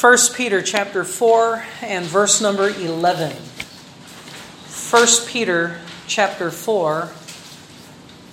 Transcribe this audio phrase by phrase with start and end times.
[0.00, 3.36] 1 Peter chapter 4 and verse number 11.
[3.36, 5.76] 1 Peter
[6.08, 7.12] chapter 4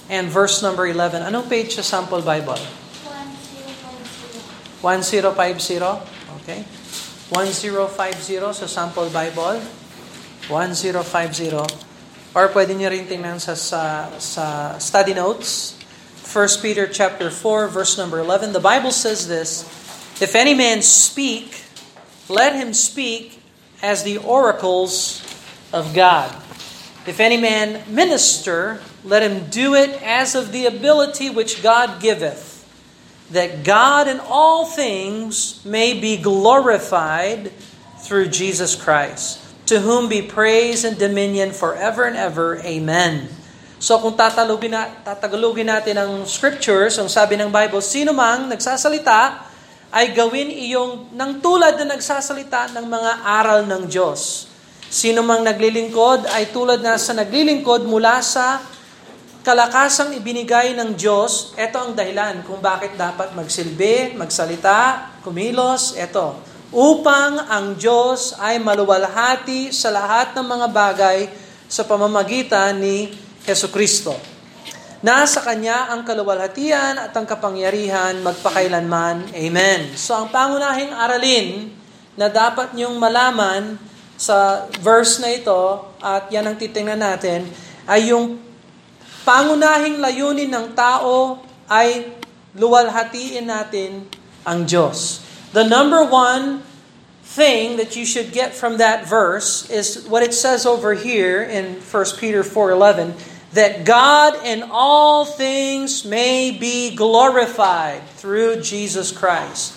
[0.08, 1.28] and verse number 11.
[1.28, 2.56] Anong page sa sample Bible?
[4.80, 5.75] 1050.
[6.39, 6.64] Okay.
[7.36, 7.36] 1050
[8.55, 9.59] sa sample Bible.
[10.47, 11.68] 1050.
[12.31, 15.75] Or pwede nyo rin tingnan sa, sa, sa study notes.
[16.23, 18.55] 1 Peter chapter 4 verse number 11.
[18.55, 19.68] The Bible says this,
[20.18, 21.63] If any man speak,
[22.25, 23.38] let him speak
[23.85, 25.21] as the oracles
[25.70, 26.34] of God.
[27.05, 32.66] If any man minister, let him do it as of the ability which God giveth,
[33.31, 37.53] that God in all things may be glorified
[38.02, 42.58] through Jesus Christ, to whom be praise and dominion forever and ever.
[42.66, 43.30] Amen.
[43.77, 49.45] So kung tatalugin, na, tatagalugin natin ang scriptures, ang sabi ng Bible, sino mang nagsasalita,
[49.91, 54.52] ay gawin iyong nang tulad na nagsasalita ng mga aral ng Diyos.
[54.88, 58.64] Sino mang naglilingkod ay tulad na sa naglilingkod mula sa
[59.48, 61.56] kalakasang ibinigay ng Diyos.
[61.56, 65.95] Ito ang dahilan kung bakit dapat magsilbi, magsalita, kumilos.
[65.95, 66.36] Ito,
[66.76, 71.20] upang ang Diyos ay maluwalhati sa lahat ng mga bagay
[71.67, 73.11] sa pamamagitan ni
[73.48, 74.36] Heso Kristo.
[74.98, 79.30] Nasa Kanya ang kaluwalhatian at ang kapangyarihan magpakailanman.
[79.30, 79.94] Amen.
[79.94, 81.70] So ang pangunahing aralin
[82.17, 83.78] na dapat niyong malaman
[84.17, 87.45] sa verse na ito, at yan ang titingnan natin,
[87.86, 88.42] ay yung
[89.22, 92.17] pangunahing layunin ng tao ay
[92.58, 94.09] luwalhatiin natin
[94.42, 95.22] ang Diyos.
[95.54, 96.66] The number one
[97.22, 101.78] thing that you should get from that verse is what it says over here in
[101.86, 109.73] 1 Peter 4:11 that God in all things may be glorified through Jesus Christ.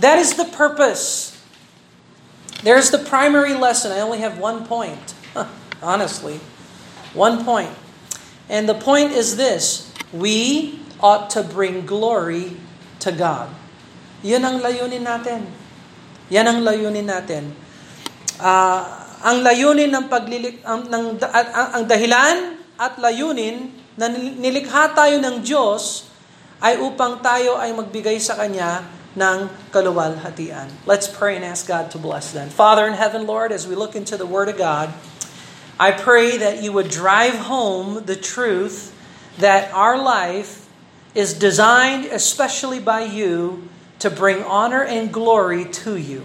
[0.00, 1.36] That is the purpose.
[2.62, 3.92] There's the primary lesson.
[3.92, 5.14] I only have one point,
[5.82, 6.40] honestly.
[7.12, 7.74] One point.
[8.48, 12.56] And the point is this we ought to bring glory
[13.00, 13.50] to God.
[14.22, 15.50] Yan ang layunin natin.
[16.30, 17.52] Yan ang layunin natin.
[18.38, 18.86] Uh,
[19.22, 25.44] ang layunin ng paglilik ang, ng, ang, ang dahilan at layunin na nilikha tayo ng
[25.44, 26.08] Diyos
[26.62, 30.72] ay upang tayo ay magbigay sa Kanya ng kaluwalhatian.
[30.88, 32.48] Let's pray and ask God to bless them.
[32.48, 34.88] Father in heaven, Lord, as we look into the Word of God,
[35.76, 38.94] I pray that you would drive home the truth
[39.38, 40.68] that our life
[41.14, 43.68] is designed especially by you
[43.98, 46.24] to bring honor and glory to you.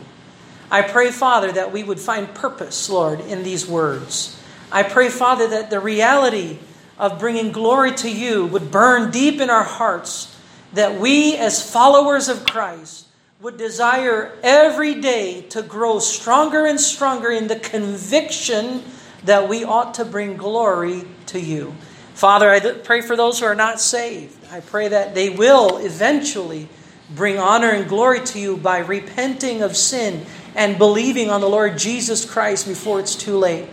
[0.71, 4.36] I pray, Father, that we would find purpose, Lord, in these words.
[4.71, 6.59] I pray, Father, that the reality
[6.97, 10.35] of bringing glory to you would burn deep in our hearts,
[10.73, 13.07] that we, as followers of Christ,
[13.39, 18.83] would desire every day to grow stronger and stronger in the conviction
[19.23, 21.75] that we ought to bring glory to you.
[22.13, 24.35] Father, I pray for those who are not saved.
[24.51, 26.67] I pray that they will eventually
[27.15, 31.77] bring honor and glory to you by repenting of sin and believing on the Lord
[31.77, 33.69] Jesus Christ before it's too late.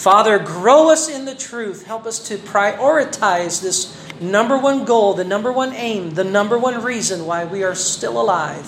[0.00, 1.84] Father, grow us in the truth.
[1.84, 6.80] Help us to prioritize this number one goal, the number one aim, the number one
[6.80, 8.64] reason why we are still alive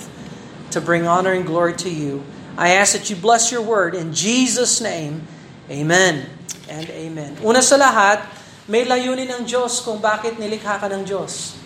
[0.76, 2.22] to bring honor and glory to you.
[2.58, 5.24] I ask that you bless your word in Jesus' name.
[5.72, 6.28] Amen
[6.68, 7.40] and amen.
[7.40, 8.28] Una sa lahat,
[8.68, 11.56] may layunin ng Diyos kung bakit nilikha ka ng Diyos.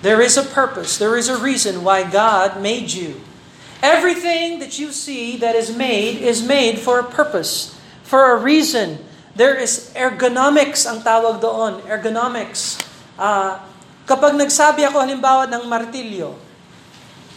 [0.00, 3.20] There is a purpose, there is a reason why God made you.
[3.84, 9.09] Everything that you see that is made is made for a purpose, for a reason.
[9.34, 12.82] There is ergonomics ang tawag doon, ergonomics.
[13.14, 13.62] Uh,
[14.04, 16.34] kapag nagsabi ako halimbawa ng martilyo,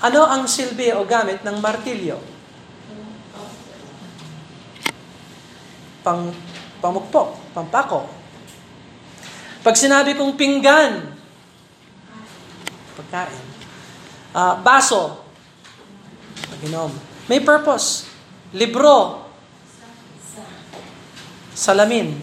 [0.03, 2.17] ano ang silbi o gamit ng martilyo?
[6.03, 6.35] Pang
[6.83, 8.11] pamukpok, pampako.
[9.63, 11.07] Pag sinabi kong pinggan,
[12.99, 13.43] pagkain.
[14.35, 15.23] Uh, baso,
[16.51, 16.91] pag-inom.
[17.31, 18.11] May purpose.
[18.51, 19.22] Libro,
[21.53, 22.17] salamin,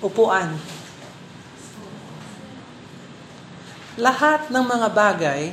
[0.00, 0.56] upuan.
[4.00, 5.52] Lahat ng mga bagay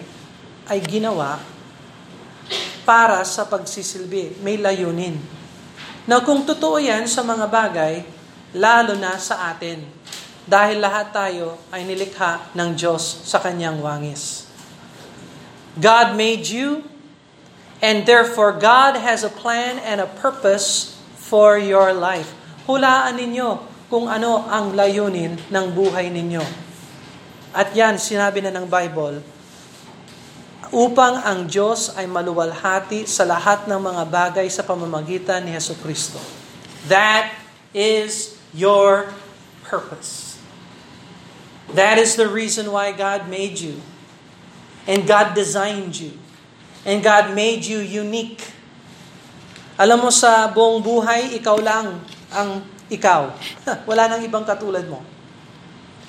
[0.71, 1.39] ay ginawa
[2.87, 4.39] para sa pagsisilbi.
[4.39, 5.19] May layunin.
[6.07, 8.07] Na kung totoo yan sa mga bagay,
[8.55, 9.83] lalo na sa atin.
[10.47, 14.47] Dahil lahat tayo ay nilikha ng Diyos sa kanyang wangis.
[15.75, 16.86] God made you,
[17.81, 22.33] and therefore God has a plan and a purpose for your life.
[22.65, 26.43] Hulaan ninyo kung ano ang layunin ng buhay ninyo.
[27.55, 29.23] At yan, sinabi na ng Bible,
[30.71, 36.19] upang ang Diyos ay maluwalhati sa lahat ng mga bagay sa pamamagitan ni Heso Kristo.
[36.91, 37.31] That
[37.71, 39.15] is your
[39.63, 40.39] purpose.
[41.71, 43.79] That is the reason why God made you.
[44.87, 46.15] And God designed you.
[46.87, 48.39] And God made you unique.
[49.75, 51.99] Alam mo sa buong buhay, ikaw lang
[52.31, 53.35] ang ikaw.
[53.83, 55.03] Wala nang ibang katulad mo.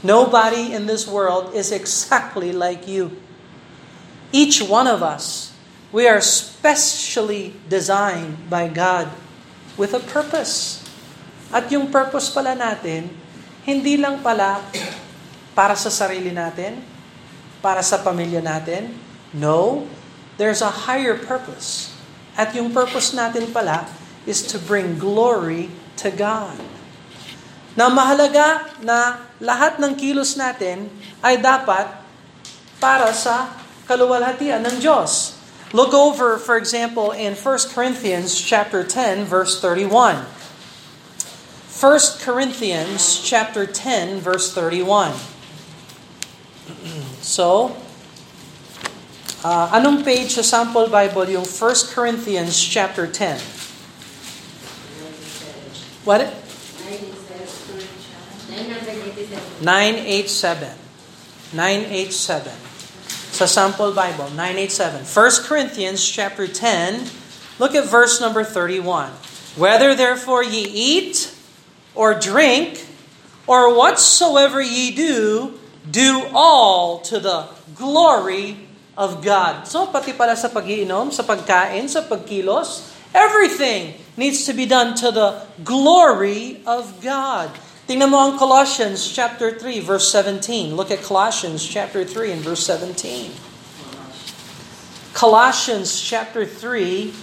[0.06, 3.18] Nobody in this world is exactly like you.
[4.30, 5.50] Each one of us,
[5.90, 9.10] we are specially designed by God
[9.74, 10.86] with a purpose.
[11.50, 13.10] At yung purpose pala natin,
[13.66, 14.62] hindi lang pala
[15.58, 16.78] para sa sarili natin,
[17.58, 18.94] para sa pamilya natin.
[19.34, 19.90] No,
[20.38, 21.92] there's a higher purpose.
[22.38, 23.90] At yung purpose natin pala
[24.24, 25.68] is to bring glory
[25.98, 26.54] to God.
[27.74, 30.86] Na mahalaga na lahat ng kilos natin
[31.20, 31.90] ay dapat
[32.78, 33.50] para sa
[33.90, 35.34] kaluwalhatian ng Diyos.
[35.74, 40.24] Look over, for example, in 1 Corinthians chapter 10, verse 31.
[41.68, 45.12] 1 Corinthians chapter 10, verse 31.
[47.18, 47.76] So,
[49.48, 53.40] uh, anong page sa sample Bible yung 1 Corinthians chapter 10?
[56.04, 56.28] What?
[59.64, 60.68] 987.
[61.56, 62.52] 987
[63.32, 65.08] sa sample Bible, 987.
[65.08, 67.08] 1 Corinthians chapter 10,
[67.56, 69.08] look at verse number 31.
[69.56, 71.32] Whether therefore ye eat
[71.94, 72.84] or drink
[73.46, 75.56] or whatsoever ye do,
[75.88, 78.67] do all to the glory
[78.98, 79.70] of God.
[79.70, 85.14] So pati pala sa pagiinom, sa pagkain, sa pagkilos, everything needs to be done to
[85.14, 87.54] the glory of God.
[87.86, 90.74] Tingnan mo ang Colossians chapter 3 verse 17.
[90.74, 93.30] Look at Colossians chapter 3 and verse 17.
[95.14, 97.14] Colossians chapter 3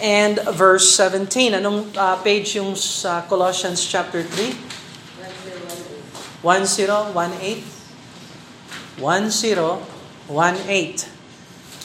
[0.00, 1.60] and verse 17.
[1.60, 6.40] Anong uh, page yung sa Colossians chapter 3?
[6.42, 7.12] 1018.
[7.12, 9.99] 1018.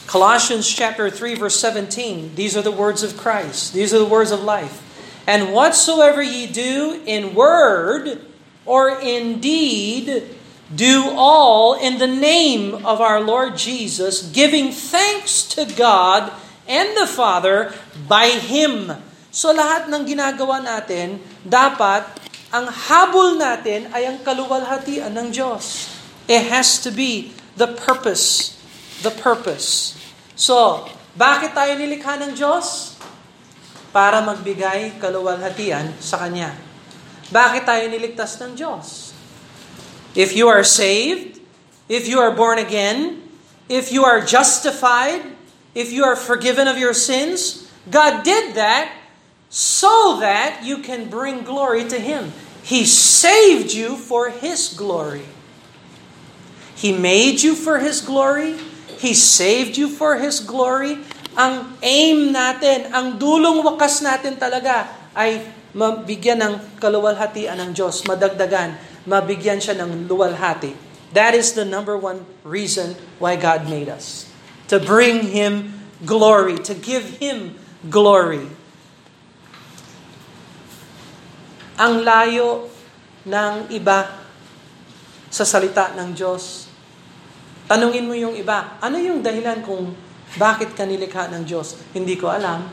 [0.06, 2.38] Colossians chapter 3 verse 17.
[2.38, 3.74] These are the words of Christ.
[3.74, 4.86] These are the words of life.
[5.26, 8.22] And whatsoever ye do in word
[8.70, 10.30] or in deed,
[10.70, 16.30] do all in the name of our Lord Jesus, giving thanks to God
[16.70, 17.74] and the Father
[18.06, 18.94] by Him.
[19.34, 22.06] So lahat ng ginagawa natin, dapat
[22.54, 25.90] ang habol natin ay ang kaluwalhatian ng Diyos.
[26.30, 28.56] It has to be the purpose.
[29.04, 29.96] The purpose.
[30.36, 32.96] So, bakit tayo nilikha ng Diyos?
[33.96, 36.52] para magbigay kaluwalhatian sa Kanya.
[37.32, 39.16] Bakit tayo niligtas ng Diyos?
[40.20, 41.40] If you are saved,
[41.88, 43.24] if you are born again,
[43.72, 45.24] if you are justified,
[45.72, 48.92] if you are forgiven of your sins, God did that
[49.48, 52.36] so that you can bring glory to Him.
[52.68, 55.24] He saved you for His glory.
[56.76, 58.60] He made you for His glory.
[59.00, 61.00] He saved you for His glory.
[61.36, 65.44] Ang aim natin, ang dulong wakas natin talaga ay
[65.76, 70.72] mabigyan ng kaluwalhatian ng Diyos, madagdagan, mabigyan siya ng luwalhati.
[71.12, 74.28] That is the number one reason why God made us.
[74.72, 77.56] To bring Him glory, to give Him
[77.88, 78.48] glory.
[81.76, 82.72] Ang layo
[83.28, 84.24] ng iba
[85.28, 86.65] sa salita ng Diyos.
[87.66, 89.90] Tanungin mo yung iba, ano yung dahilan kung
[90.38, 91.82] bakit ka nilikha ng Diyos?
[91.96, 92.70] Hindi ko alam.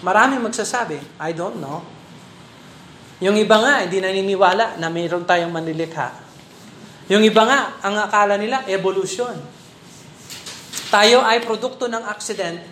[0.00, 1.84] Maraming magsasabi, I don't know.
[3.20, 6.08] Yung iba nga, hindi naniniwala na mayroon tayong manilikha.
[7.12, 9.36] Yung iba nga, ang akala nila, evolution.
[10.88, 12.64] Tayo ay produkto ng accident.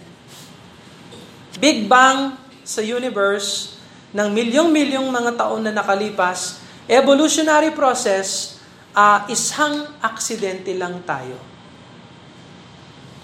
[1.60, 3.76] Big Bang sa universe
[4.16, 8.56] ng milyong-milyong mga taon na nakalipas, evolutionary process,
[8.96, 11.57] uh, isang aksidente lang tayo.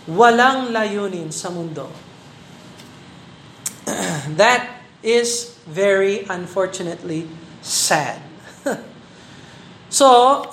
[0.05, 1.89] Walang layunin sa mundo.
[4.41, 7.29] That is very unfortunately
[7.65, 8.21] sad.
[9.89, 10.45] so,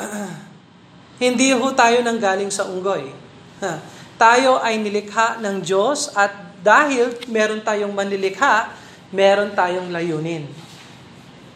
[1.24, 3.12] hindi ho tayo nang galing sa unggoy.
[4.22, 6.32] tayo ay nilikha ng Diyos at
[6.62, 8.70] dahil meron tayong manlilikha,
[9.10, 10.46] meron tayong layunin.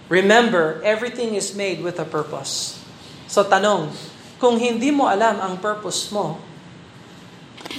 [0.10, 2.78] Remember, everything is made with a purpose.
[3.26, 3.90] So tanong,
[4.38, 6.38] kung hindi mo alam ang purpose mo,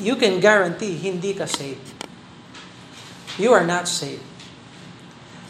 [0.01, 1.97] you can guarantee hindi ka saved.
[3.37, 4.25] You are not saved.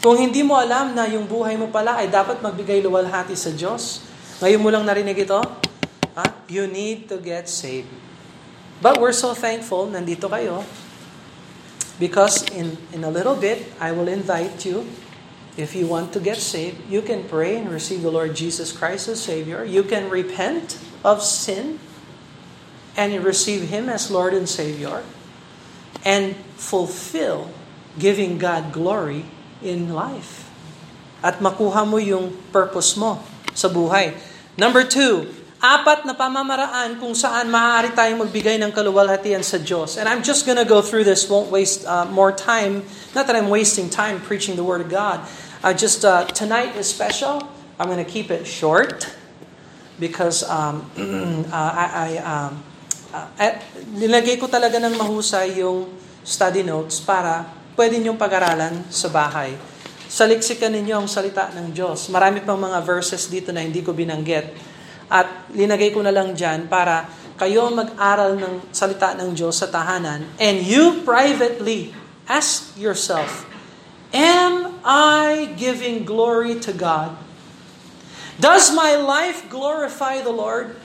[0.03, 4.07] Kung hindi mo alam na yung buhay mo pala ay dapat magbigay luwalhati sa Diyos,
[4.39, 5.41] ngayon mo lang narinig ito,
[6.15, 6.25] ha?
[6.47, 7.89] you need to get saved.
[8.77, 10.61] But we're so thankful, nandito kayo,
[11.97, 14.85] because in, in a little bit, I will invite you,
[15.57, 19.09] if you want to get saved, you can pray and receive the Lord Jesus Christ
[19.09, 19.65] as Savior.
[19.65, 21.81] You can repent of sin
[22.97, 25.05] and receive Him as Lord and Savior
[26.01, 27.53] and fulfill
[28.01, 29.25] giving God glory
[29.61, 30.49] in life.
[31.21, 33.21] At makuha mo yung purpose mo
[33.53, 34.13] sa buhay.
[34.57, 39.97] Number two, apat na pamamaraan kung saan maaari tayong magbigay ng kaluwalhatian sa Diyos.
[39.97, 42.85] And I'm just gonna go through this, won't waste uh, more time.
[43.17, 45.25] Not that I'm wasting time preaching the Word of God.
[45.65, 47.41] Uh, just uh, tonight is special.
[47.81, 49.09] I'm gonna keep it short
[49.97, 50.85] because um,
[51.49, 52.63] uh, I, I um,
[53.39, 53.63] at,
[53.95, 55.89] nilagay ko talaga ng mahusay yung
[56.21, 59.53] study notes para pwede niyong pag-aralan sa bahay.
[60.07, 62.07] Saliksikan ninyo ang salita ng Diyos.
[62.09, 64.55] Marami pang mga verses dito na hindi ko binanggit.
[65.07, 67.07] At linagay ko na lang dyan para
[67.37, 71.93] kayo mag-aral ng salita ng Diyos sa tahanan and you privately
[72.25, 73.45] ask yourself,
[74.15, 77.19] Am I giving glory to God?
[78.39, 80.79] Does my life glorify the Lord?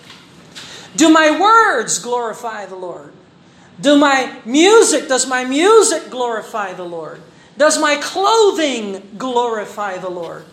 [0.97, 3.13] Do my words glorify the Lord?
[3.81, 7.21] Do my music, does my music glorify the Lord?
[7.57, 10.45] Does my clothing glorify the Lord?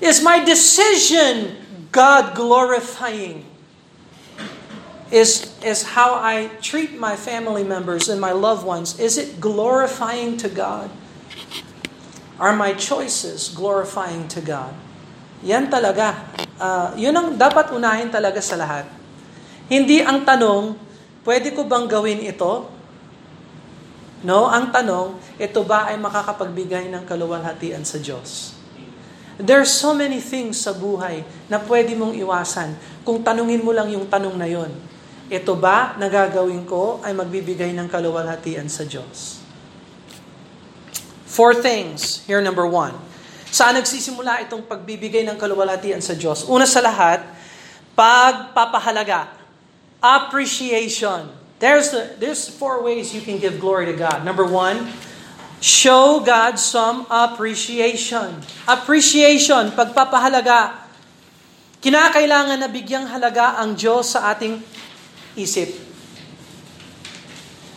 [0.00, 1.56] Is my decision
[1.92, 3.44] God glorifying?
[5.12, 10.38] Is, is how I treat my family members and my loved ones, is it glorifying
[10.38, 10.88] to God?
[12.40, 14.72] Are my choices glorifying to God?
[15.44, 16.16] Yan talaga.
[16.56, 18.88] Uh, yun ang dapat unahin talaga sa lahat.
[19.72, 20.76] Hindi ang tanong,
[21.24, 22.68] pwede ko bang gawin ito?
[24.20, 28.52] No, ang tanong, ito ba ay makakapagbigay ng kaluwalhatian sa Diyos?
[29.40, 33.88] There are so many things sa buhay na pwede mong iwasan kung tanungin mo lang
[33.88, 34.68] yung tanong na yon.
[35.32, 39.40] Ito ba nagagawin ko ay magbibigay ng kaluwalhatian sa Diyos?
[41.24, 42.20] Four things.
[42.28, 42.92] Here, number one.
[43.48, 46.44] Saan nagsisimula itong pagbibigay ng kaluwalhatian sa Diyos?
[46.44, 47.24] Una sa lahat,
[47.96, 49.41] pagpapahalaga.
[50.02, 51.30] Appreciation.
[51.62, 54.26] There's, the, there's four ways you can give glory to God.
[54.26, 54.90] Number one,
[55.62, 58.42] show God some appreciation.
[58.66, 60.82] Appreciation, pagpapahalaga.
[61.78, 64.58] Kinakailangan na bigyang halaga ang Diyos sa ating
[65.38, 65.70] isip.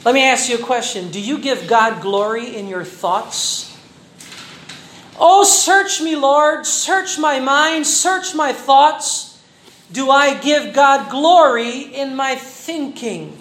[0.05, 1.09] Let me ask you a question.
[1.09, 3.73] Do you give God glory in your thoughts?
[5.17, 6.65] Oh, search me, Lord.
[6.65, 7.85] Search my mind.
[7.85, 9.34] Search my thoughts.
[9.93, 13.37] Do I give God glory in my thinking?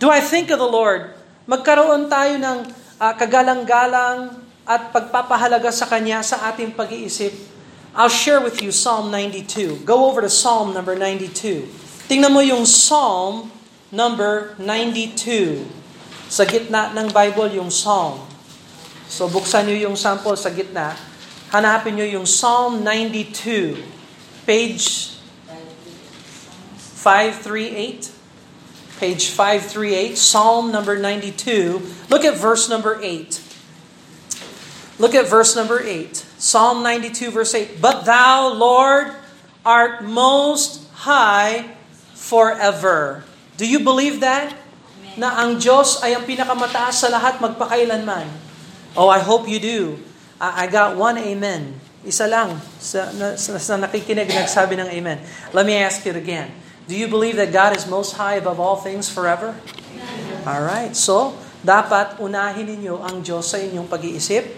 [0.00, 1.12] Do I think of the Lord?
[1.44, 2.58] Magkaroon tayo ng
[2.96, 7.36] uh, kagalang-galang at pagpapahalaga sa Kanya sa ating pag-iisip.
[7.92, 9.84] I'll share with you Psalm 92.
[9.84, 11.68] Go over to Psalm number 92.
[12.08, 13.52] Tingnan mo yung Psalm
[13.92, 15.68] number 92.
[16.30, 18.22] Sa gitna ng Bible, yung Psalm.
[19.10, 20.94] So buksan nyo yung sample sa gitna.
[21.50, 23.99] Hanapin nyo yung Psalm 92.
[24.46, 25.16] Page
[27.00, 28.12] 538.
[29.00, 31.80] Page 538, Psalm number 92.
[32.12, 33.40] Look at verse number 8.
[35.00, 36.12] Look at verse number 8.
[36.36, 37.80] Psalm 92, verse 8.
[37.80, 39.16] But thou, Lord,
[39.64, 41.72] art most high
[42.12, 43.24] forever.
[43.56, 44.52] Do you believe that?
[45.16, 48.28] Na ang Diyos ay ang pinakamataas sa lahat magpakailanman.
[48.92, 49.96] Oh, I hope you do.
[50.36, 51.79] I, I got one amen.
[52.00, 55.20] Isa lang sa, sa, sa nakikinig nagsabi ng amen.
[55.52, 56.48] Let me ask it again.
[56.88, 59.52] Do you believe that God is most high above all things forever?
[60.48, 60.96] All right.
[60.96, 64.48] So, dapat unahin ninyo ang Diyos sa inyong pag-iisip.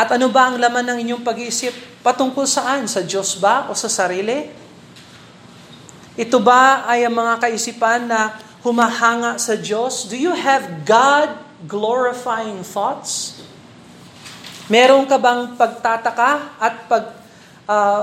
[0.00, 2.00] At ano ba ang laman ng inyong pag-iisip?
[2.00, 2.88] Patungkol saan?
[2.88, 4.48] Sa Diyos ba o sa sarili?
[6.16, 8.32] Ito ba ay ang mga kaisipan na
[8.64, 10.08] humahanga sa Diyos?
[10.08, 13.44] Do you have God-glorifying thoughts?
[14.70, 17.04] Meron ka bang pagtataka at pag
[17.66, 18.02] uh,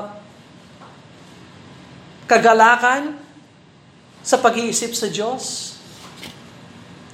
[2.27, 3.15] kagalakan
[4.19, 5.79] sa pag-iisip sa Diyos?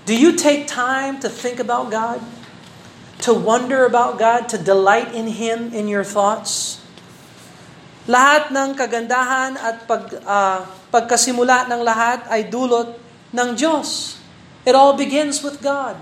[0.10, 2.17] Do you take time to think about God?
[3.24, 4.50] To wonder about God?
[4.51, 6.81] To delight in Him in your thoughts?
[8.10, 12.98] Lahat ng kagandahan at pag, uh, pagkasimula ng lahat ay dulot
[13.31, 14.17] ng Diyos.
[14.65, 15.95] It all begins with God.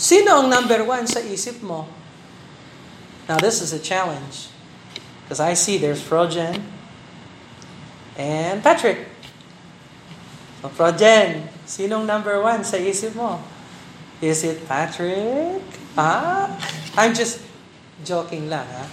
[0.00, 1.84] Sino ang number one sa isip mo?
[3.28, 4.48] Now this is a challenge.
[5.20, 6.56] Because I see there's Frojen
[8.16, 9.12] and Patrick.
[10.64, 13.44] So Frojen, sinong number one sa isip mo?
[14.24, 15.60] Is it Patrick?
[15.92, 16.48] Ah?
[16.96, 17.44] I'm just
[18.00, 18.88] joking lang, ha?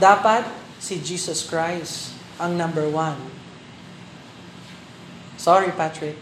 [0.00, 0.48] Dapat
[0.80, 3.20] si Jesus Christ ang number one.
[5.36, 6.16] Sorry, Patrick.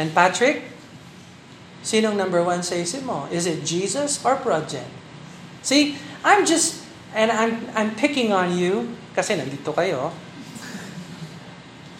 [0.00, 0.71] And Patrick,
[1.82, 3.26] sinong number one sa isip mo?
[3.28, 4.88] Is it Jesus or project?
[5.62, 10.14] See, I'm just, and I'm, I'm picking on you kasi nandito kayo.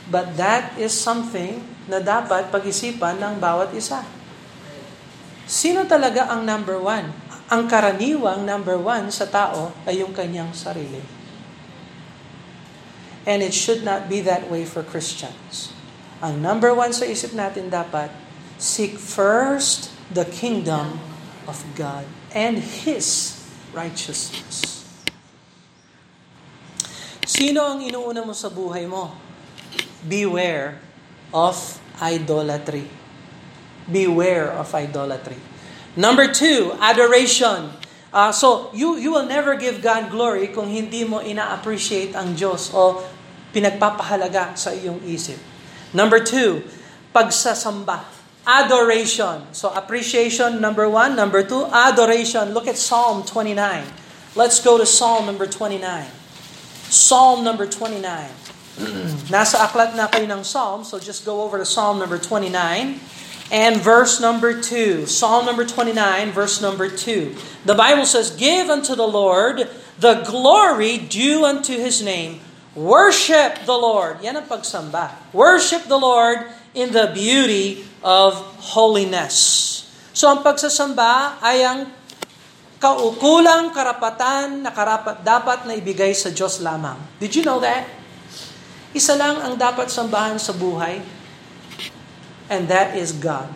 [0.08, 4.06] But that is something na dapat pag-isipan ng bawat isa.
[5.46, 7.10] Sino talaga ang number one?
[7.52, 11.02] Ang karaniwang number one sa tao ay yung kanyang sarili.
[13.22, 15.70] And it should not be that way for Christians.
[16.22, 18.10] Ang number one sa isip natin dapat,
[18.62, 21.02] seek first the kingdom
[21.50, 23.34] of God and His
[23.74, 24.86] righteousness.
[27.26, 29.10] Sino ang inuuna mo sa buhay mo?
[30.06, 30.78] Beware
[31.34, 31.58] of
[31.98, 32.86] idolatry.
[33.90, 35.38] Beware of idolatry.
[35.98, 37.74] Number two, adoration.
[38.14, 42.70] Uh, so, you, you will never give God glory kung hindi mo ina-appreciate ang Diyos
[42.70, 43.02] o
[43.50, 45.40] pinagpapahalaga sa iyong isip.
[45.90, 46.62] Number two,
[47.10, 48.21] pagsasamba.
[48.46, 49.46] Adoration.
[49.52, 51.14] So, appreciation, number one.
[51.14, 52.54] Number two, adoration.
[52.54, 53.84] Look at Psalm 29.
[54.34, 56.06] Let's go to Psalm number 29.
[56.90, 58.02] Psalm number 29.
[59.30, 62.98] Nasa aklat na kayo ng Psalm, so just go over to Psalm number 29
[63.52, 65.06] and verse number 2.
[65.06, 67.36] Psalm number 29, verse number 2.
[67.68, 69.68] The Bible says, Give unto the Lord
[70.00, 72.40] the glory due unto His name.
[72.74, 74.24] Worship the Lord.
[74.24, 75.12] Yan ang pagsamba.
[75.36, 78.36] Worship the Lord in the beauty of
[78.74, 79.34] holiness.
[80.12, 81.80] So ang pagsasamba ay ang
[82.82, 86.98] kaukulang karapatan na karapat dapat na ibigay sa Diyos lamang.
[87.22, 87.86] Did you know that?
[88.92, 91.00] Isa lang ang dapat sambahan sa buhay,
[92.52, 93.48] and that is God.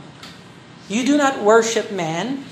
[0.88, 2.46] You do not worship man,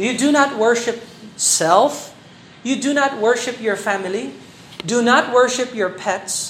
[0.00, 1.04] You do not worship
[1.36, 2.16] self.
[2.64, 4.32] You do not worship your family.
[4.80, 6.49] Do not worship your pets.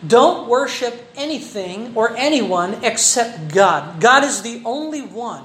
[0.00, 4.00] Don't worship anything or anyone except God.
[4.00, 5.44] God is the only one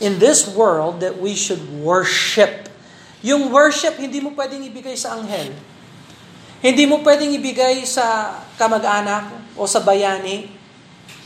[0.00, 2.72] in this world that we should worship.
[3.20, 5.52] Yung worship, hindi mo pwedeng ibigay sa anghel.
[6.64, 10.48] Hindi mo pwedeng ibigay sa kamag-anak o sa bayani.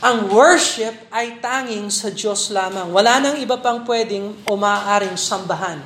[0.03, 2.91] Ang worship ay tanging sa Diyos lamang.
[2.93, 5.81] Wala nang iba pang pwedeng o maaaring sambahan.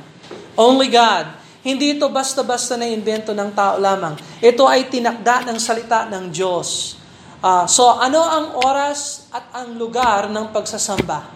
[0.58, 1.40] Only God.
[1.62, 4.17] Hindi ito basta-basta na invento ng tao lamang.
[4.41, 6.97] Ito ay tinakda ng salita ng Diyos.
[7.41, 11.30] Uh, so ano ang oras at ang lugar ng pagsasamba?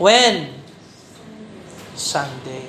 [0.00, 0.52] When?
[1.92, 2.68] Sunday.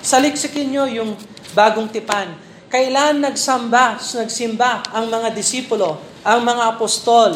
[0.00, 1.16] Saliksikin nyo yung
[1.52, 2.32] bagong tipan.
[2.68, 7.32] Kailan nagsamba, nagsimba ang mga disipulo, ang mga apostol,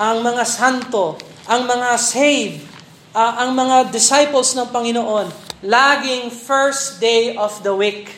[0.00, 2.64] ang mga santo, ang mga saved,
[3.12, 8.10] uh, ang mga disciples ng Panginoon, laging first day of the week.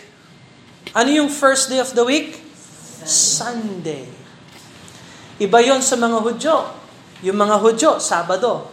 [0.96, 2.40] Ano yung first day of the week?
[3.04, 4.08] Sunday.
[5.36, 6.56] Iba yon sa mga Hudyo.
[7.20, 8.72] Yung mga Hudyo, Sabado.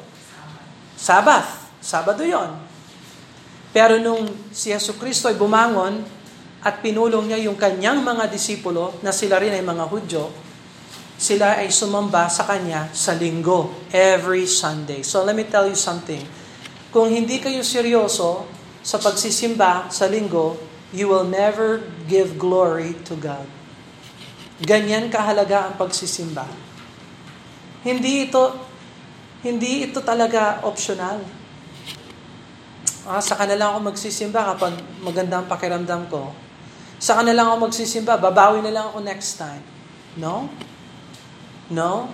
[0.95, 1.67] Sabbath.
[1.83, 2.55] Sabado yon.
[3.75, 6.03] Pero nung si Yesu Kristo ay bumangon
[6.61, 10.23] at pinulong niya yung kanyang mga disipulo na sila rin ay mga Hudyo,
[11.21, 15.01] sila ay sumamba sa Kanya sa linggo, every Sunday.
[15.01, 16.21] So let me tell you something.
[16.91, 18.50] Kung hindi kayo seryoso
[18.81, 20.57] sa pagsisimba sa linggo,
[20.91, 23.45] you will never give glory to God.
[24.61, 26.45] Ganyan kahalaga ang pagsisimba.
[27.81, 28.69] Hindi ito
[29.41, 31.17] hindi ito talaga optional.
[33.09, 36.29] Ah, sa kanila ako magsisimba kapag maganda ang pakiramdam ko.
[37.01, 39.65] Sa kanila ako magsisimba, babawi na lang ako next time.
[40.13, 40.45] No?
[41.73, 42.13] No.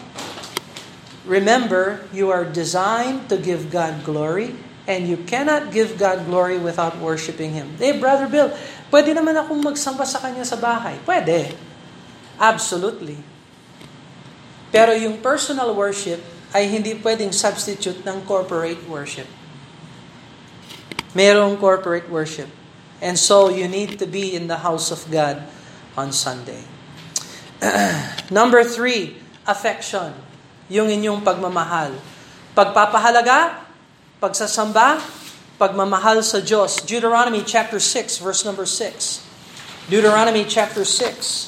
[1.28, 4.56] Remember, you are designed to give God glory,
[4.88, 7.76] and you cannot give God glory without worshiping Him.
[7.76, 8.56] Hey, Brother Bill,
[8.88, 10.96] pwede naman akong magsamba sa Kanya sa bahay.
[11.04, 11.52] Pwede.
[12.40, 13.20] Absolutely.
[14.72, 16.24] Pero yung personal worship
[16.56, 19.28] ay hindi pwedeng substitute ng corporate worship.
[21.12, 22.48] Merong corporate worship.
[23.04, 25.44] And so you need to be in the house of God
[26.00, 26.64] on Sunday.
[28.32, 30.16] Number three, affection,
[30.72, 31.94] yung inyong pagmamahal.
[32.56, 33.67] Pagpapahalaga,
[34.18, 34.98] pagsasamba,
[35.62, 36.82] pagmamahal sa Diyos.
[36.86, 39.22] Deuteronomy chapter 6, verse number 6.
[39.90, 41.48] Deuteronomy chapter 6.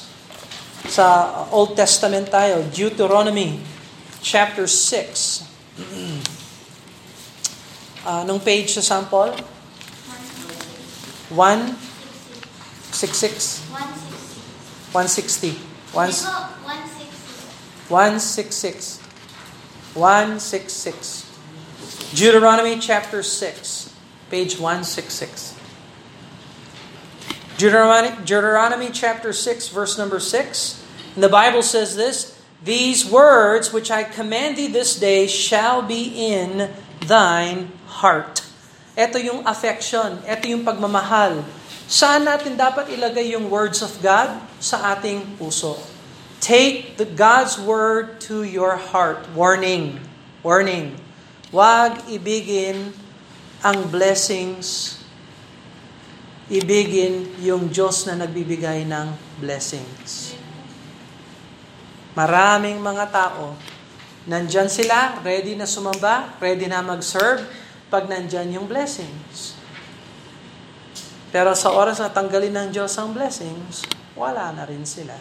[0.90, 3.60] Sa Old Testament tayo, Deuteronomy
[4.22, 5.42] chapter 6.
[8.06, 9.34] Uh, nung page sa sample?
[11.30, 13.60] 166.
[14.90, 15.54] 160.
[15.92, 16.50] 160.
[17.90, 19.00] 166.
[19.94, 21.19] 166.
[22.10, 23.94] Deuteronomy chapter 6,
[24.34, 25.54] page 166.
[27.54, 30.82] Deuteronomy, Deuteronomy chapter 6, verse number 6.
[31.14, 32.34] And the Bible says this
[32.66, 36.74] These words which I command thee this day shall be in
[37.06, 38.42] thine heart.
[38.98, 41.46] Ito yung affection, ito yung pagmamahal.
[41.86, 44.34] Saan natin dapat ilagay yung words of God?
[44.58, 45.78] Sa ating puso.
[46.42, 49.30] Take the God's word to your heart.
[49.30, 50.02] Warning.
[50.42, 50.98] Warning.
[51.50, 52.94] Huwag ibigin
[53.58, 54.98] ang blessings.
[56.50, 60.34] Ibigin yung Diyos na nagbibigay ng blessings.
[62.14, 63.54] Maraming mga tao,
[64.26, 67.46] nandyan sila, ready na sumamba, ready na mag-serve,
[67.86, 69.54] pag nandyan yung blessings.
[71.30, 73.86] Pero sa oras na tanggalin ng Diyos ang blessings,
[74.18, 75.14] wala na rin sila.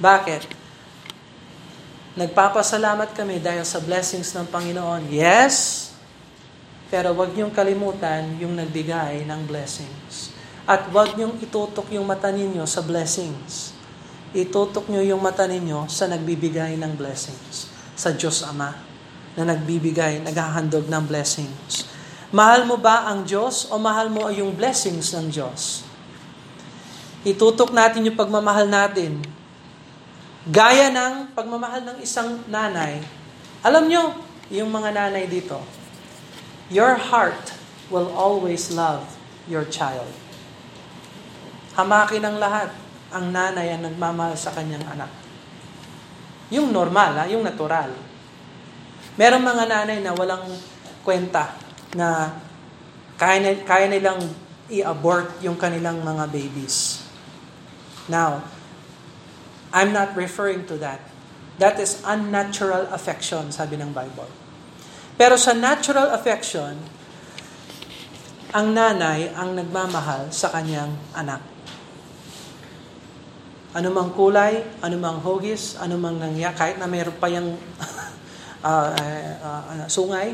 [0.00, 0.67] Bakit?
[2.18, 5.06] Nagpapasalamat kami dahil sa blessings ng Panginoon.
[5.06, 5.88] Yes,
[6.90, 10.34] pero wag niyong kalimutan yung nagbigay ng blessings.
[10.66, 13.78] At wag niyong itutok yung mata ninyo sa blessings
[14.36, 17.72] itutok nyo yung mata ninyo sa nagbibigay ng blessings.
[17.96, 18.76] Sa Diyos Ama
[19.38, 21.88] na nagbibigay, naghahandog ng blessings.
[22.34, 25.86] Mahal mo ba ang Diyos o mahal mo yung blessings ng Diyos?
[27.24, 29.22] Itutok natin yung pagmamahal natin.
[30.46, 33.02] Gaya ng pagmamahal ng isang nanay.
[33.66, 34.14] Alam nyo,
[34.54, 35.58] yung mga nanay dito,
[36.70, 37.56] your heart
[37.90, 39.02] will always love
[39.50, 40.08] your child.
[41.74, 42.70] Hamakin ang lahat
[43.08, 45.08] ang nanay ang nagmamahal sa kanyang anak.
[46.52, 47.24] Yung normal, ha?
[47.28, 47.92] yung natural.
[49.16, 50.44] Merong mga nanay na walang
[51.04, 51.56] kwenta
[51.96, 52.36] na
[53.18, 54.20] kaya, na, kaya nilang
[54.68, 57.04] i-abort yung kanilang mga babies.
[58.08, 58.44] Now,
[59.72, 61.04] I'm not referring to that.
[61.58, 64.30] That is unnatural affection, sabi ng Bible.
[65.18, 66.78] Pero sa natural affection,
[68.54, 71.44] ang nanay ang nagmamahal sa kanyang anak.
[73.76, 77.60] Anumang kulay, anumang hugis, anumang nangya, kahit na mayroon pa yung
[78.64, 80.32] uh, uh, uh, sungay,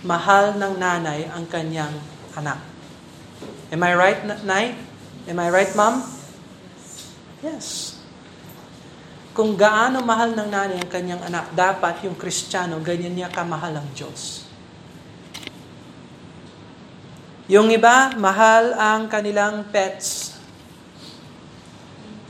[0.00, 1.92] mahal ng nanay ang kanyang
[2.38, 2.56] anak.
[3.68, 4.72] Am I right, Nay?
[5.28, 6.00] Am I right, Mom?
[7.44, 7.99] Yes.
[9.30, 13.88] Kung gaano mahal ng nanay ang kanyang anak, dapat yung Kristiyano, ganyan niya kamahal ang
[13.94, 14.50] Diyos.
[17.50, 20.38] Yung iba, mahal ang kanilang pets.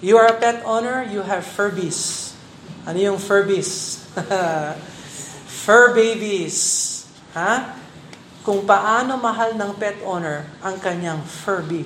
[0.01, 2.33] You are a pet owner, you have Furbies.
[2.89, 4.01] Ano yung Furbies?
[5.61, 6.57] Fur babies.
[7.37, 7.77] Ha?
[8.41, 11.85] Kung paano mahal ng pet owner ang kanyang Furby.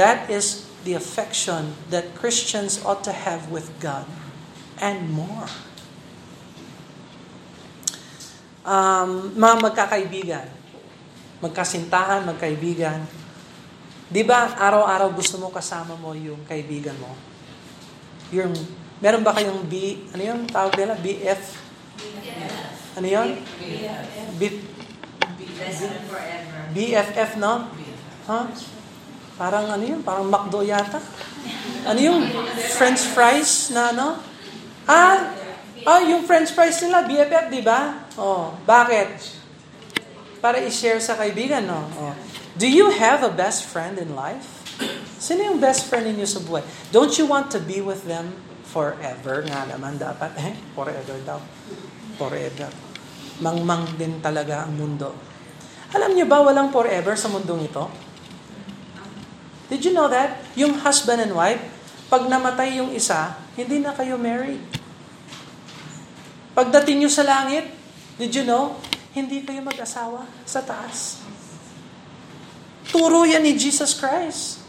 [0.00, 4.04] That is the affection that Christians ought to have with God
[4.78, 5.48] and more.
[8.64, 10.46] Um, mga magkakaibigan,
[11.44, 13.04] magkasintahan, magkaibigan,
[14.14, 17.16] Di ba, araw-araw gusto mo kasama mo yung kaibigan mo?
[18.30, 18.52] Yung,
[19.00, 20.94] meron ba kayong B, ano yung tawag nila?
[21.00, 21.42] BF?
[21.98, 23.00] BFF.
[23.00, 23.28] Ano yun?
[23.58, 24.28] BFF.
[24.36, 24.42] B,
[26.76, 27.72] BFF, no?
[28.28, 28.38] Ha?
[28.38, 28.46] Huh?
[29.34, 30.00] Parang ano yun?
[30.06, 31.02] Parang McDo yata?
[31.84, 32.22] Ano yung
[32.78, 34.16] french fries na ano?
[34.86, 35.34] Ah,
[35.82, 38.06] ah yung french fries nila, BFF, di ba?
[38.14, 39.10] Oh, bakit?
[40.38, 41.82] Para i-share sa kaibigan, no?
[41.98, 42.14] Oh.
[42.54, 44.62] Do you have a best friend in life?
[45.18, 46.62] Sino yung best friend ninyo sa buhay?
[46.94, 48.30] Don't you want to be with them
[48.70, 49.42] forever?
[49.42, 50.30] Nga naman dapat.
[50.38, 51.42] Eh, forever daw.
[52.20, 52.70] Forever.
[53.42, 55.10] Mangmang din talaga ang mundo.
[55.90, 58.03] Alam niyo ba walang forever sa mundong ito?
[59.72, 60.44] Did you know that?
[60.54, 61.60] Yung husband and wife,
[62.12, 64.60] pag namatay yung isa, hindi na kayo married.
[66.54, 67.66] Pagdating nyo sa langit,
[68.20, 68.78] did you know?
[69.14, 71.18] Hindi kayo mag-asawa sa taas.
[72.90, 74.62] Turo yan ni Jesus Christ.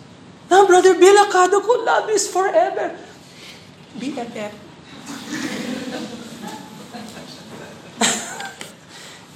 [0.49, 2.93] Na, Brother Bill, akado ko love is forever.
[3.97, 4.53] BFF.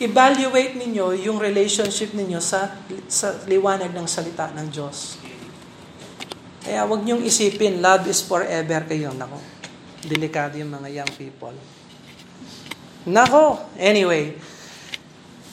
[0.09, 2.71] Evaluate ninyo yung relationship ninyo sa,
[3.09, 5.17] sa liwanag ng salita ng Diyos.
[6.69, 9.10] Kaya wag niyong isipin, love is forever kayo.
[9.10, 9.41] Nako,
[10.05, 11.58] delikado yung mga young people.
[13.10, 14.38] Nako, anyway,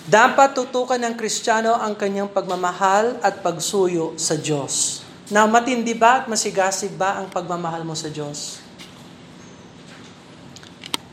[0.05, 5.01] dapat tutukan ng Kristiyano ang kanyang pagmamahal at pagsuyo sa Diyos.
[5.33, 8.61] Na matindi ba at masigasig ba ang pagmamahal mo sa Diyos?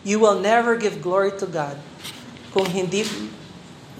[0.03, 1.79] You will never give glory to God
[2.51, 3.07] kung hindi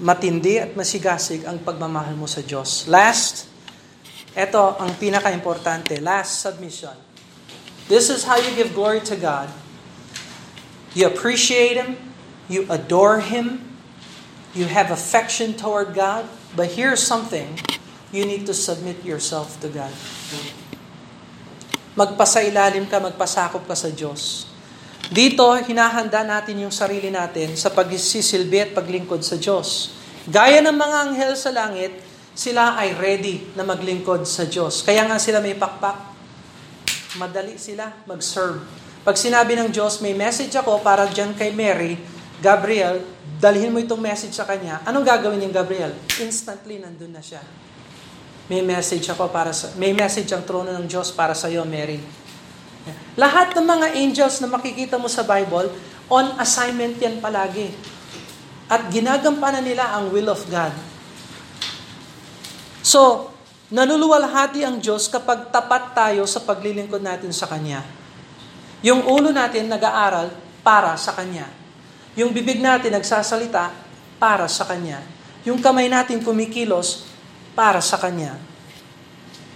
[0.03, 2.91] matindi at masigasig ang pagmamahal mo sa Diyos.
[2.91, 3.52] Last,
[4.33, 6.01] ito ang pinaka-importante.
[6.01, 6.97] Last submission.
[7.85, 9.49] This is how you give glory to God.
[10.97, 11.97] You appreciate Him.
[12.49, 13.73] You adore Him.
[14.53, 17.57] You have affection toward God, but here's something.
[18.13, 19.89] You need to submit yourself to God.
[21.97, 24.45] Magpasailalim ka, magpasakop ka sa Diyos.
[25.09, 29.97] Dito, hinahanda natin yung sarili natin sa pagsisilbi at paglingkod sa Diyos.
[30.29, 32.02] Gaya ng mga anghel sa langit,
[32.33, 34.81] sila ay ready na maglingkod sa Diyos.
[34.81, 36.13] Kaya nga sila may pakpak.
[37.21, 38.65] Madali sila mag-serve.
[39.05, 41.99] Pag sinabi ng Diyos, may message ako para dyan kay Mary,
[42.41, 43.03] Gabriel,
[43.37, 44.81] dalhin mo itong message sa kanya.
[44.87, 45.93] Anong gagawin ni Gabriel?
[46.17, 47.43] Instantly, nandun na siya.
[48.47, 51.99] May message ako para sa, may message ang trono ng Diyos para sa iyo, Mary.
[53.15, 55.69] Lahat ng mga angels na makikita mo sa Bible,
[56.09, 57.71] on assignment yan palagi.
[58.67, 60.92] At ginagampanan nila ang will of God.
[62.83, 63.31] So,
[63.71, 67.79] nanuluwalhati ang Diyos kapag tapat tayo sa paglilingkod natin sa Kanya.
[68.83, 71.47] Yung ulo natin nag-aaral para sa Kanya.
[72.19, 73.71] Yung bibig natin nagsasalita
[74.19, 74.99] para sa Kanya.
[75.47, 77.07] Yung kamay natin kumikilos
[77.55, 78.35] para sa Kanya.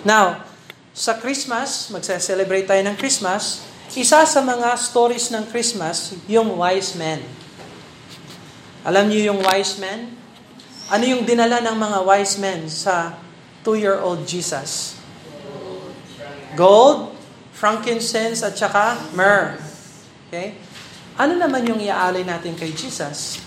[0.07, 0.47] Now,
[0.95, 7.21] sa Christmas, magsa-celebrate tayo ng Christmas, isa sa mga stories ng Christmas, yung wise men.
[8.87, 10.15] Alam niyo yung wise men?
[10.87, 13.19] Ano yung dinala ng mga wise men sa
[13.67, 14.95] two-year-old Jesus?
[16.55, 17.11] Gold,
[17.51, 19.59] frankincense, at saka myrrh.
[20.31, 20.55] Okay?
[21.19, 23.43] Ano naman yung iaalay natin kay Jesus?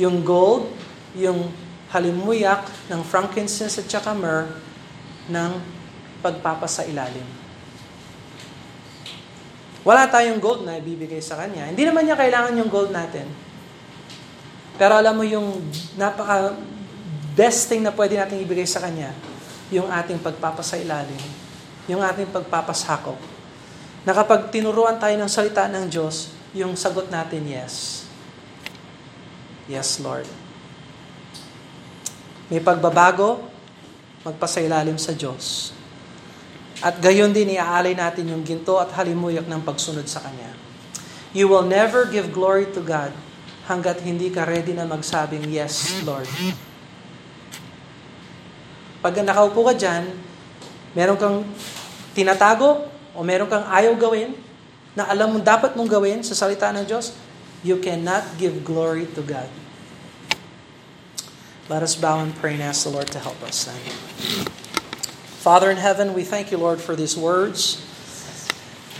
[0.00, 0.72] Yung gold,
[1.12, 1.52] yung
[1.92, 4.48] halimuyak ng frankincense at saka myrrh
[5.28, 5.52] ng
[6.24, 7.28] pagpapasa ilalim.
[9.84, 11.68] Wala tayong gold na ibibigay sa Kanya.
[11.68, 13.28] Hindi naman niya kailangan yung gold natin.
[14.74, 15.62] Pero alam mo yung
[15.94, 16.54] napaka
[17.34, 19.14] best thing na pwede natin ibigay sa Kanya,
[19.70, 21.18] yung ating pagpapasa ilalim,
[21.90, 23.18] yung ating pagpapasakop.
[24.06, 28.06] Na kapag tinuruan tayo ng salita ng Diyos, yung sagot natin, yes.
[29.66, 30.28] Yes, Lord.
[32.52, 33.42] May pagbabago,
[34.22, 35.72] magpasailalim sa Diyos.
[36.84, 40.52] At gayon din iaalay natin yung ginto at halimuyak ng pagsunod sa Kanya.
[41.34, 43.10] You will never give glory to God
[43.64, 46.28] hanggat hindi ka ready na magsabing, Yes, Lord.
[49.04, 50.08] Pag nakaupo ka dyan,
[50.96, 51.44] meron kang
[52.16, 54.32] tinatago o meron kang ayaw gawin
[54.96, 57.12] na alam mo dapat mong gawin sa salita ng Diyos,
[57.66, 59.50] you cannot give glory to God.
[61.66, 63.80] Let us bow and pray and ask the Lord to help us then.
[65.40, 67.80] Father in heaven, we thank you, Lord, for these words,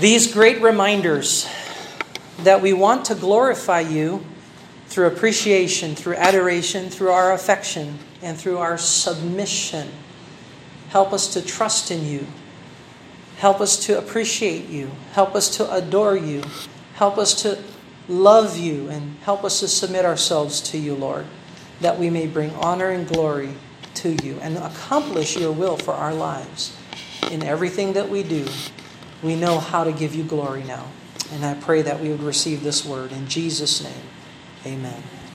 [0.00, 1.48] these great reminders
[2.42, 4.24] that we want to glorify you
[4.94, 9.90] through appreciation, through adoration, through our affection, and through our submission.
[10.90, 12.24] Help us to trust in you.
[13.38, 14.88] Help us to appreciate you.
[15.10, 16.44] Help us to adore you.
[16.92, 17.60] Help us to
[18.06, 21.26] love you and help us to submit ourselves to you, Lord,
[21.80, 23.54] that we may bring honor and glory
[23.94, 26.76] to you and accomplish your will for our lives.
[27.32, 28.46] In everything that we do,
[29.24, 30.86] we know how to give you glory now.
[31.32, 34.13] And I pray that we would receive this word in Jesus' name.
[34.66, 35.13] Amen.